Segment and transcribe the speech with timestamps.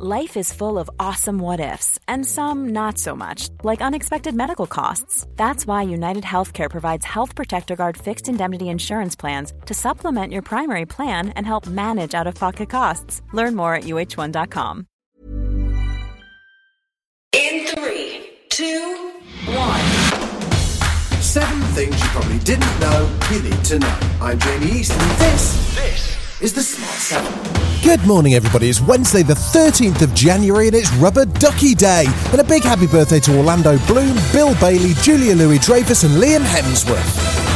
[0.00, 4.68] Life is full of awesome what ifs, and some not so much, like unexpected medical
[4.68, 5.26] costs.
[5.34, 10.42] That's why United Healthcare provides Health Protector Guard fixed indemnity insurance plans to supplement your
[10.42, 13.22] primary plan and help manage out of pocket costs.
[13.32, 14.86] Learn more at uh1.com.
[17.32, 19.10] In three, two,
[19.46, 19.80] one.
[21.20, 23.98] Seven things you probably didn't know you need to know.
[24.22, 26.07] I'm Jamie East, and this, this
[26.40, 27.82] is the Smart Seven.
[27.82, 28.68] Good morning, everybody.
[28.68, 32.04] It's Wednesday, the 13th of January, and it's Rubber Ducky Day.
[32.30, 36.44] And a big happy birthday to Orlando Bloom, Bill Bailey, Julia Louis Dreyfus, and Liam
[36.44, 37.47] Hemsworth.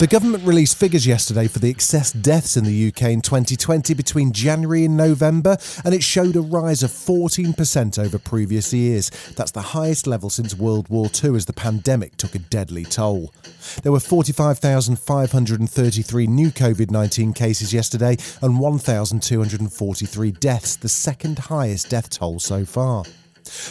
[0.00, 4.32] The government released figures yesterday for the excess deaths in the UK in 2020 between
[4.32, 9.10] January and November, and it showed a rise of 14% over previous years.
[9.36, 13.34] That's the highest level since World War II as the pandemic took a deadly toll.
[13.82, 22.08] There were 45,533 new COVID 19 cases yesterday and 1,243 deaths, the second highest death
[22.08, 23.04] toll so far.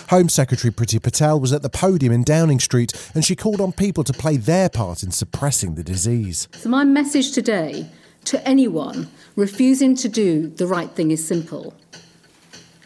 [0.10, 3.72] Home Secretary Priti Patel was at the podium in Downing Street and she called on
[3.72, 6.48] people to play their part in suppressing the disease.
[6.54, 7.90] So, my message today
[8.26, 11.74] to anyone refusing to do the right thing is simple.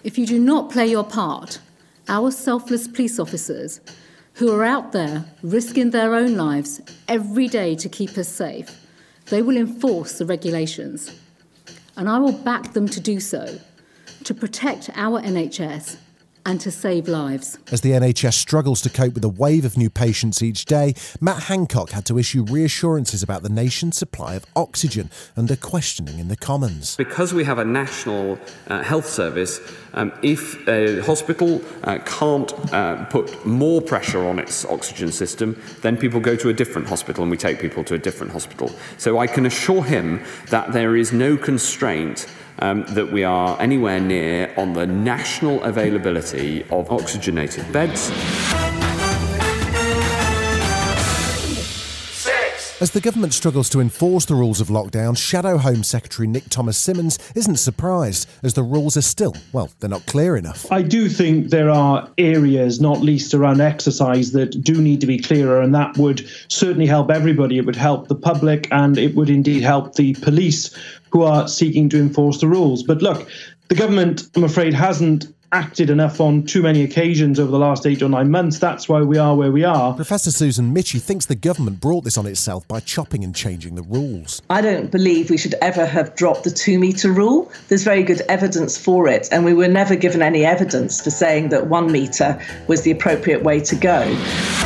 [0.03, 1.59] If you do not play your part,
[2.07, 3.79] our selfless police officers
[4.35, 8.69] who are out there risking their own lives every day to keep us safe,
[9.27, 11.19] they will enforce the regulations.
[11.95, 13.59] And I will back them to do so,
[14.23, 15.97] to protect our NHS
[16.45, 17.57] and to save lives.
[17.71, 21.43] As the NHS struggles to cope with a wave of new patients each day, Matt
[21.43, 26.35] Hancock had to issue reassurances about the nation's supply of oxygen under questioning in the
[26.35, 26.95] Commons.
[26.95, 29.59] Because we have a national uh, health service,
[29.93, 35.97] um, if a hospital uh, can't uh, put more pressure on its oxygen system, then
[35.97, 38.71] people go to a different hospital and we take people to a different hospital.
[38.97, 42.27] So I can assure him that there is no constraint
[42.59, 48.11] um, that we are anywhere near on the national availability of oxygenated beds.
[52.83, 56.77] As the government struggles to enforce the rules of lockdown, Shadow Home Secretary Nick Thomas
[56.77, 60.69] Symonds isn't surprised, as the rules are still, well, they're not clear enough.
[60.69, 65.17] I do think there are areas, not least around exercise, that do need to be
[65.17, 67.57] clearer, and that would certainly help everybody.
[67.57, 70.77] It would help the public, and it would indeed help the police
[71.09, 72.83] who are seeking to enforce the rules.
[72.83, 73.29] But look,
[73.69, 78.01] the government, I'm afraid, hasn't acted enough on too many occasions over the last eight
[78.01, 78.59] or nine months.
[78.59, 79.93] That's why we are where we are.
[79.93, 83.83] Professor Susan Michie thinks the government brought this on itself by chopping and changing the
[83.83, 84.41] rules.
[84.49, 87.51] I don't believe we should ever have dropped the two metre rule.
[87.69, 91.49] There's very good evidence for it, and we were never given any evidence for saying
[91.49, 94.62] that one metre was the appropriate way to go.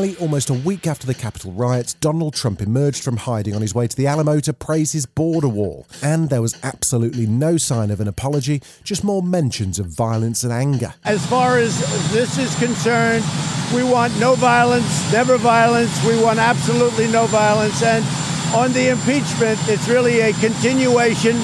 [0.00, 3.74] Finally, almost a week after the Capitol riots, Donald Trump emerged from hiding on his
[3.74, 5.86] way to the Alamo to praise his border wall.
[6.02, 10.54] And there was absolutely no sign of an apology, just more mentions of violence and
[10.54, 10.94] anger.
[11.04, 11.78] As far as
[12.12, 13.26] this is concerned,
[13.74, 15.92] we want no violence, never violence.
[16.06, 17.82] We want absolutely no violence.
[17.82, 18.02] And
[18.54, 21.36] on the impeachment, it's really a continuation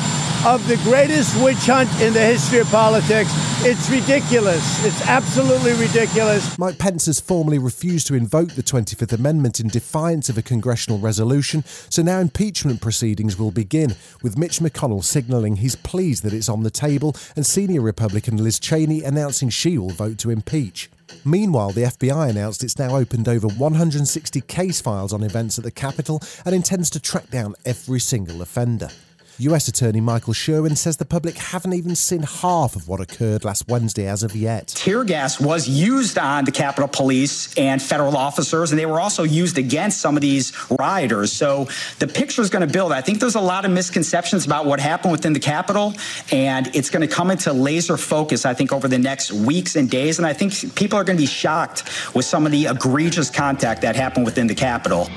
[0.47, 3.33] of the greatest witch hunt in the history of politics.
[3.65, 4.85] It's ridiculous.
[4.85, 6.57] It's absolutely ridiculous.
[6.57, 11.01] Mike Pence has formally refused to invoke the 25th Amendment in defiance of a congressional
[11.01, 16.49] resolution, so now impeachment proceedings will begin, with Mitch McConnell signalling he's pleased that it's
[16.49, 20.89] on the table and senior Republican Liz Cheney announcing she will vote to impeach.
[21.25, 25.73] Meanwhile, the FBI announced it's now opened over 160 case files on events at the
[25.73, 28.91] Capitol and intends to track down every single offender.
[29.39, 33.69] US Attorney Michael Sherwin says the public haven't even seen half of what occurred last
[33.69, 34.69] Wednesday as of yet.
[34.69, 39.25] Tear gas was used on the Capitol Police and federal officers, and they were also
[39.25, 41.33] used against some of these rioters.
[41.33, 42.93] So the picture is going to build.
[42.93, 45.93] I think there's a lot of misconceptions about what happened within the Capitol,
[46.33, 49.91] and it's going to come into laser focus, I think, over the next weeks and
[49.91, 50.19] days.
[50.19, 53.83] And I think people are going to be shocked with some of the egregious contact
[53.83, 55.11] that happened within the Capitol.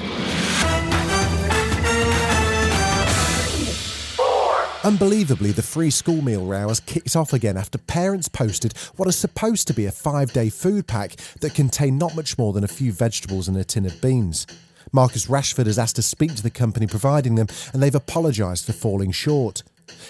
[4.86, 9.18] Unbelievably, the free school meal row has kicked off again after parents posted what is
[9.18, 12.68] supposed to be a five day food pack that contained not much more than a
[12.68, 14.48] few vegetables and a tin of beans.
[14.94, 18.72] Marcus Rashford has asked to speak to the company providing them, and they've apologised for
[18.72, 19.64] falling short.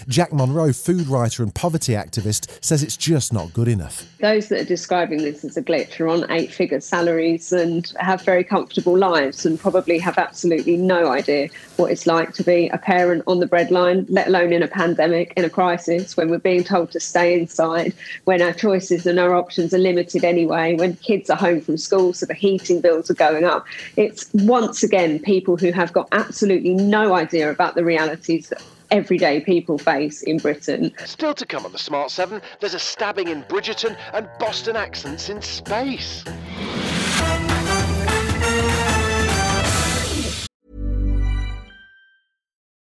[0.07, 4.05] Jack Monroe, food writer and poverty activist, says it's just not good enough.
[4.19, 8.21] Those that are describing this as a glitch are on eight figure salaries and have
[8.23, 12.77] very comfortable lives and probably have absolutely no idea what it's like to be a
[12.77, 16.63] parent on the breadline, let alone in a pandemic, in a crisis, when we're being
[16.63, 17.93] told to stay inside,
[18.25, 22.13] when our choices and our options are limited anyway, when kids are home from school,
[22.13, 23.65] so the heating bills are going up.
[23.95, 28.61] It's once again people who have got absolutely no idea about the realities that
[28.91, 30.93] everyday people face in Britain.
[31.05, 35.29] Still to come on the Smart 7, there's a stabbing in Bridgerton and Boston accents
[35.29, 36.23] in space.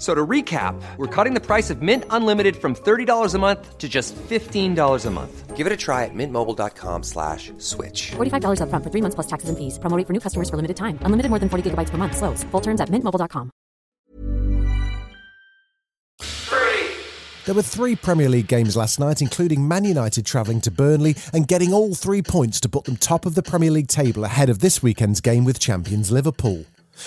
[0.00, 3.76] F- So to recap, we're cutting the price of Mint Unlimited from $30 a month
[3.76, 5.56] to just $15 a month.
[5.56, 8.12] Give it a try at mintmobile.com slash switch.
[8.16, 9.78] $45 upfront for three months plus taxes and fees.
[9.78, 10.98] Promo rate for new customers for limited time.
[11.04, 12.16] Unlimited more than 40 gigabytes per month.
[12.16, 12.44] Slows.
[12.44, 13.50] Full terms at mintmobile.com.
[17.46, 21.48] There were three Premier League games last night, including Man United travelling to Burnley and
[21.48, 24.60] getting all three points to put them top of the Premier League table ahead of
[24.60, 26.64] this weekend's game with champions Liverpool.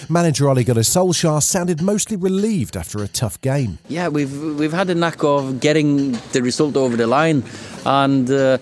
[0.10, 3.78] Manager Ole Gunnar Solskjaer sounded mostly relieved after a tough game.
[3.90, 7.44] Yeah, we've we've had a knack of getting the result over the line,
[7.86, 8.58] and uh,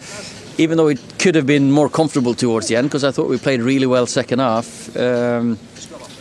[0.57, 3.38] even though it could have been more comfortable towards the end, because I thought we
[3.38, 5.57] played really well second half, um,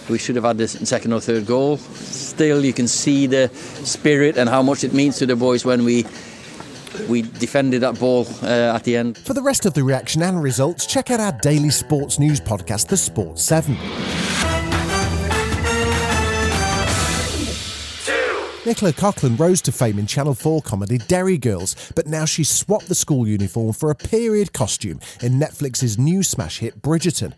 [0.09, 1.77] we should have had this second or third goal.
[1.77, 3.49] Still, you can see the
[3.85, 6.05] spirit and how much it means to the boys when we.
[7.09, 9.17] We defended that ball uh, at the end.
[9.17, 12.89] For the rest of the reaction and results, check out our daily sports news podcast,
[12.89, 13.77] The Sports 7.
[18.67, 22.89] Nicola Coughlan rose to fame in Channel 4 comedy Derry Girls, but now she's swapped
[22.89, 27.33] the school uniform for a period costume in Netflix's new smash hit Bridgerton.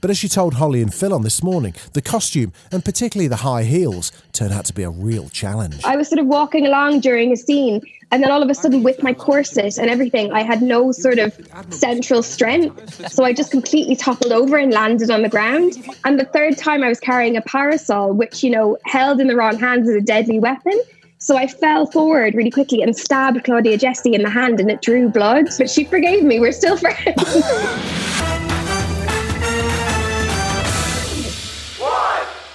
[0.00, 3.36] But as she told Holly and Phil on this morning, the costume, and particularly the
[3.36, 5.80] high heels, turned out to be a real challenge.
[5.84, 7.82] I was sort of walking along during a scene,
[8.12, 11.18] and then all of a sudden, with my corset and everything, I had no sort
[11.18, 11.34] of
[11.70, 13.10] central strength.
[13.10, 15.82] So I just completely toppled over and landed on the ground.
[16.04, 19.36] And the third time, I was carrying a parasol, which, you know, held in the
[19.36, 20.78] wrong hands is a deadly weapon.
[21.22, 24.82] So I fell forward really quickly and stabbed Claudia Jessie in the hand, and it
[24.82, 25.46] drew blood.
[25.56, 26.38] But she forgave me.
[26.38, 27.14] We're still friends.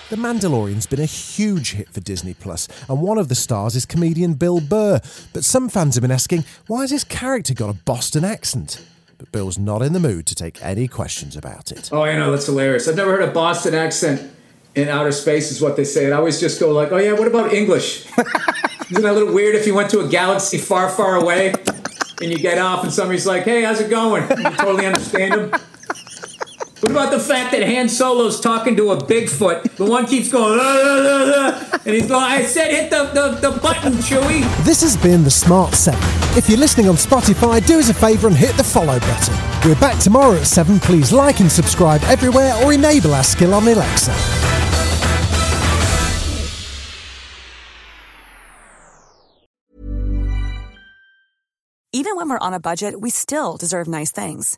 [0.10, 3.86] The Mandalorian's been a huge hit for Disney Plus, and one of the stars is
[3.86, 5.02] comedian Bill Burr.
[5.34, 8.86] But some fans have been asking, why has his character got a Boston accent?
[9.18, 11.90] But Bill's not in the mood to take any questions about it.
[11.92, 12.88] Oh, I know, that's hilarious.
[12.88, 14.32] I've never heard a Boston accent
[14.76, 16.06] in outer space, is what they say.
[16.06, 18.06] And I always just go like, oh yeah, what about English?
[18.90, 21.54] Isn't that a little weird if you went to a galaxy far, far away
[22.22, 24.24] and you get off and somebody's like, hey, how's it going?
[24.24, 25.62] And you totally understand them.
[26.88, 29.76] What about the fact that Han Solo's talking to a Bigfoot?
[29.76, 33.12] The one keeps going, "Ah, ah, ah, ah," and he's going, I said hit the,
[33.14, 34.44] the, the button, Chewie.
[34.64, 36.00] This has been The Smart 7.
[36.38, 39.36] If you're listening on Spotify, do us a favour and hit the follow button.
[39.66, 40.80] We're back tomorrow at 7.
[40.80, 44.14] Please like and subscribe everywhere or enable our skill on Alexa.
[51.92, 54.58] Even when we're on a budget, we still deserve nice things.